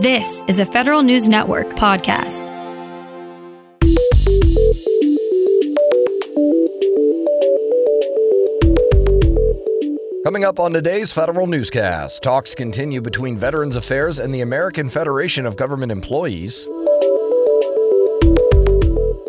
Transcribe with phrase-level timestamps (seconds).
[0.00, 2.48] This is a Federal News Network podcast.
[10.24, 15.44] Coming up on today's Federal Newscast, talks continue between Veterans Affairs and the American Federation
[15.44, 16.66] of Government Employees.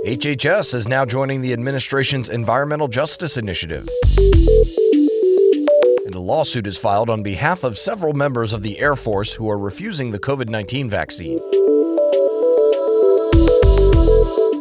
[0.06, 3.90] HHS is now joining the administration's Environmental Justice Initiative.
[6.22, 9.58] A lawsuit is filed on behalf of several members of the Air Force who are
[9.58, 11.40] refusing the COVID 19 vaccine.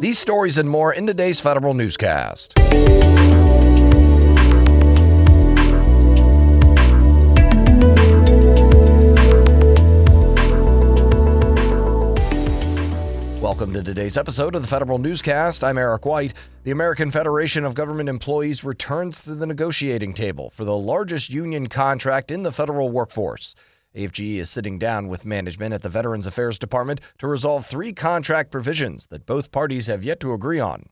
[0.00, 2.54] These stories and more in today's Federal Newscast.
[13.70, 15.62] Welcome to today's episode of the Federal Newscast.
[15.62, 16.34] I'm Eric White.
[16.64, 21.68] The American Federation of Government Employees returns to the negotiating table for the largest union
[21.68, 23.54] contract in the federal workforce.
[23.94, 28.50] AFGE is sitting down with management at the Veterans Affairs Department to resolve three contract
[28.50, 30.86] provisions that both parties have yet to agree on.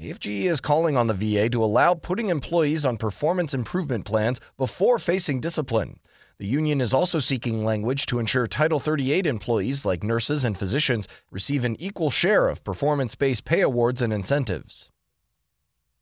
[0.00, 5.00] AFGE is calling on the VA to allow putting employees on performance improvement plans before
[5.00, 5.98] facing discipline.
[6.40, 11.06] The union is also seeking language to ensure Title 38 employees, like nurses and physicians,
[11.30, 14.90] receive an equal share of performance based pay awards and incentives.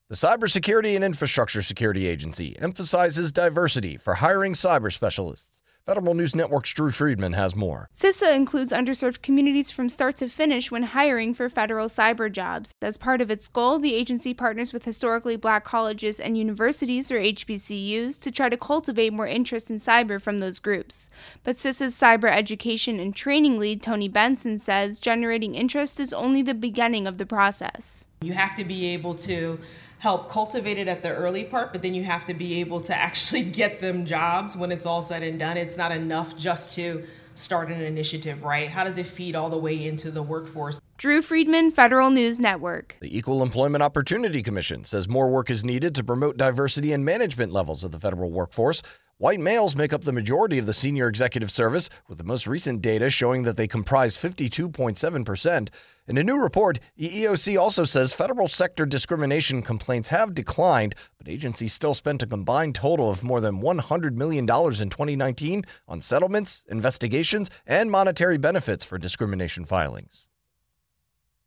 [0.09, 5.58] The Cybersecurity and Infrastructure Security Agency emphasizes diversity for hiring cyber specialists.
[5.89, 7.89] Federal News Network's Drew Friedman has more.
[7.95, 12.75] CISA includes underserved communities from start to finish when hiring for federal cyber jobs.
[12.83, 17.19] As part of its goal, the agency partners with historically black colleges and universities, or
[17.19, 21.09] HBCUs, to try to cultivate more interest in cyber from those groups.
[21.43, 26.53] But CISA's cyber education and training lead, Tony Benson, says generating interest is only the
[26.53, 28.09] beginning of the process.
[28.21, 29.59] You have to be able to
[29.99, 32.95] help cultivate it at the early part, but then you have to be able to
[32.95, 35.57] actually get them jobs when it's all said and done.
[35.57, 37.05] It's not enough just to
[37.35, 38.69] start an initiative, right?
[38.69, 40.81] How does it feed all the way into the workforce?
[40.97, 42.97] Drew Friedman, Federal News Network.
[43.01, 47.53] The Equal Employment Opportunity Commission says more work is needed to promote diversity in management
[47.53, 48.83] levels of the federal workforce.
[49.21, 52.81] White males make up the majority of the senior executive service, with the most recent
[52.81, 55.69] data showing that they comprise 52.7%.
[56.07, 61.73] In a new report, EEOC also says federal sector discrimination complaints have declined, but agencies
[61.73, 64.47] still spent a combined total of more than $100 million in
[64.89, 70.29] 2019 on settlements, investigations, and monetary benefits for discrimination filings.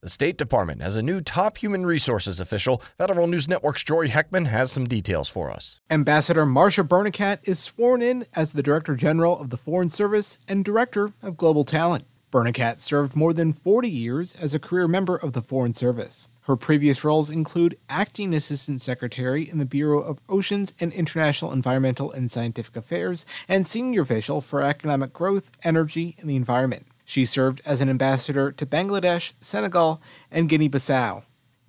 [0.02, 2.82] The State Department has a new top human resources official.
[2.98, 5.80] Federal News Network's Jory Heckman has some details for us.
[5.92, 10.66] Ambassador Marcia Bernicat is sworn in as the Director General of the Foreign Service and
[10.66, 12.06] Director of Global Talent.
[12.32, 16.30] Bernicat served more than 40 years as a career member of the Foreign Service.
[16.46, 22.12] Her previous roles include Acting Assistant Secretary in the Bureau of Oceans and International Environmental
[22.12, 26.88] and Scientific Affairs and Senior Official for Economic Growth, Energy, and the Environment.
[27.06, 31.24] She served as an ambassador to Bangladesh, Senegal, and Guinea Bissau.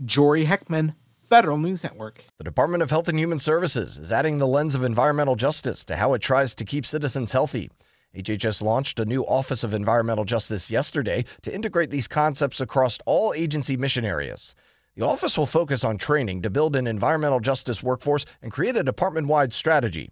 [0.05, 2.25] Jory Heckman, Federal News Network.
[2.39, 5.97] The Department of Health and Human Services is adding the lens of environmental justice to
[5.97, 7.71] how it tries to keep citizens healthy.
[8.15, 13.33] HHS launched a new Office of Environmental Justice yesterday to integrate these concepts across all
[13.35, 14.55] agency mission areas.
[14.95, 18.83] The office will focus on training to build an environmental justice workforce and create a
[18.83, 20.11] department wide strategy.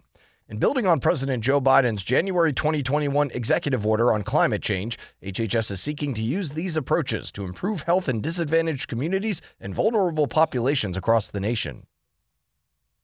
[0.50, 5.80] In building on President Joe Biden's January 2021 executive order on climate change, HHS is
[5.80, 11.30] seeking to use these approaches to improve health in disadvantaged communities and vulnerable populations across
[11.30, 11.86] the nation.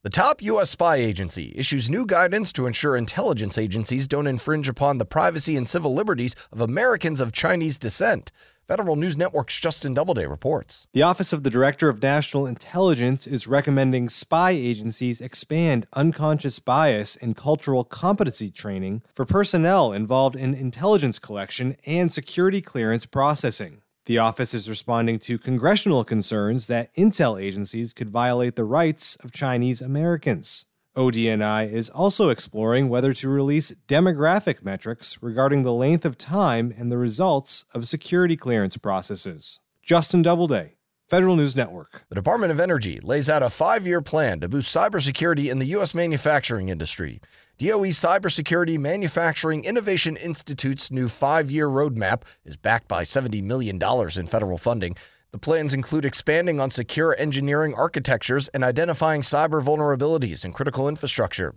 [0.02, 0.70] The top U.S.
[0.70, 5.68] spy agency issues new guidance to ensure intelligence agencies don't infringe upon the privacy and
[5.68, 8.32] civil liberties of Americans of Chinese descent.
[8.68, 10.88] Federal News Network's Justin Doubleday reports.
[10.92, 17.14] The Office of the Director of National Intelligence is recommending spy agencies expand unconscious bias
[17.14, 23.82] and cultural competency training for personnel involved in intelligence collection and security clearance processing.
[24.06, 29.30] The office is responding to congressional concerns that intel agencies could violate the rights of
[29.30, 30.66] Chinese Americans.
[30.96, 36.90] ODNI is also exploring whether to release demographic metrics regarding the length of time and
[36.90, 39.60] the results of security clearance processes.
[39.82, 40.76] Justin Doubleday,
[41.06, 42.04] Federal News Network.
[42.08, 45.66] The Department of Energy lays out a five year plan to boost cybersecurity in the
[45.66, 45.94] U.S.
[45.94, 47.20] manufacturing industry.
[47.58, 53.78] DOE Cybersecurity Manufacturing Innovation Institute's new five year roadmap is backed by $70 million
[54.16, 54.96] in federal funding.
[55.36, 61.54] The plans include expanding on secure engineering architectures and identifying cyber vulnerabilities in critical infrastructure.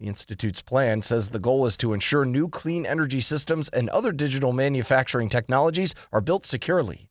[0.00, 4.10] The Institute's plan says the goal is to ensure new clean energy systems and other
[4.10, 7.08] digital manufacturing technologies are built securely.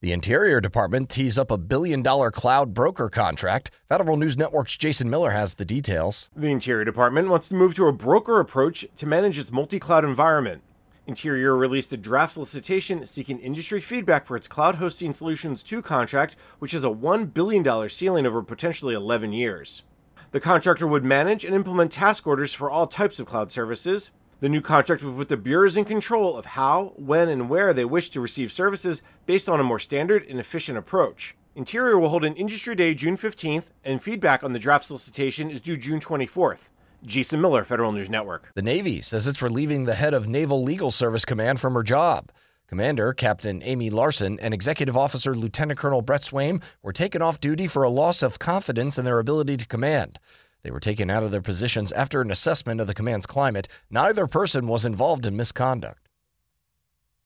[0.00, 3.70] The Interior Department tees up a billion dollar cloud broker contract.
[3.90, 6.30] Federal News Network's Jason Miller has the details.
[6.34, 10.06] The Interior Department wants to move to a broker approach to manage its multi cloud
[10.06, 10.62] environment.
[11.06, 16.34] Interior released a draft solicitation seeking industry feedback for its Cloud Hosting Solutions 2 contract,
[16.60, 19.82] which has a $1 billion ceiling over potentially 11 years.
[20.30, 24.12] The contractor would manage and implement task orders for all types of cloud services.
[24.40, 27.84] The new contract would put the bureaus in control of how, when, and where they
[27.84, 31.36] wish to receive services based on a more standard and efficient approach.
[31.54, 35.60] Interior will hold an industry day June 15th, and feedback on the draft solicitation is
[35.60, 36.70] due June 24th.
[37.04, 38.50] Jason Miller, Federal News Network.
[38.54, 42.32] The Navy says it's relieving the head of Naval Legal Service Command from her job.
[42.66, 47.66] Commander Captain Amy Larson and Executive Officer Lieutenant Colonel Brett Swaim were taken off duty
[47.66, 50.18] for a loss of confidence in their ability to command.
[50.62, 53.68] They were taken out of their positions after an assessment of the command's climate.
[53.90, 56.08] Neither person was involved in misconduct.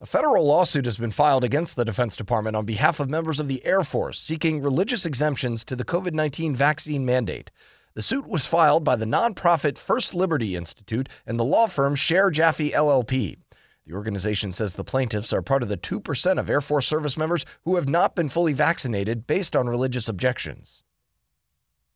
[0.01, 3.47] A federal lawsuit has been filed against the Defense Department on behalf of members of
[3.47, 7.53] the Air Force seeking religious exemptions to the COVID 19 vaccine mandate.
[7.99, 12.31] The suit was filed by the nonprofit First Liberty Institute and the law firm Schaerr
[12.31, 13.39] Jaffe LLP.
[13.87, 17.45] The organization says the plaintiffs are part of the 2% of Air Force service members
[17.65, 20.85] who have not been fully vaccinated based on religious objections.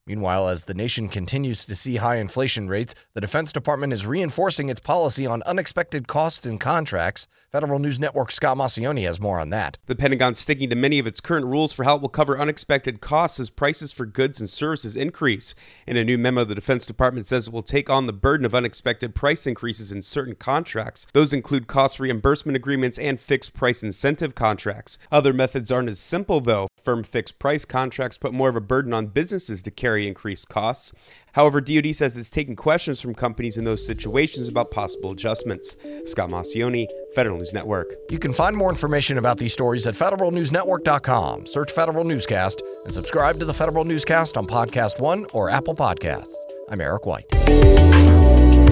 [0.05, 4.69] Meanwhile, as the nation continues to see high inflation rates, the Defense Department is reinforcing
[4.69, 7.29] its policy on unexpected costs and contracts.
[7.53, 9.79] Federal News Network Scott Maucione has more on that.
[9.87, 13.01] The Pentagon sticking to many of its current rules for how it will cover unexpected
[13.01, 15.55] costs as prices for goods and services increase.
[15.87, 18.57] In a new memo, the Defense Department says it will take on the burden of
[18.57, 21.07] unexpected price increases in certain contracts.
[21.13, 24.99] Those include cost reimbursement agreements and fixed price incentive contracts.
[25.13, 26.67] Other methods aren't as simple, though.
[26.83, 30.93] Firm fixed price contracts put more of a burden on businesses to carry increased costs.
[31.33, 35.77] However, DoD says it's taking questions from companies in those situations about possible adjustments.
[36.05, 37.95] Scott Maucione, Federal News Network.
[38.11, 41.47] You can find more information about these stories at federalnewsnetwork.com.
[41.47, 46.35] Search Federal Newscast and subscribe to the Federal Newscast on Podcast One or Apple Podcasts.
[46.69, 48.72] I'm Eric White.